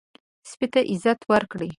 [0.49, 1.69] سپي ته عزت ورکړئ.